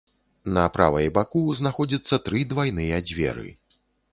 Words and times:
На 0.55 0.61
правай 0.77 1.09
баку 1.17 1.43
знаходзіцца 1.59 2.15
тры 2.29 2.43
двайныя 2.55 3.03
дзверы. 3.11 3.49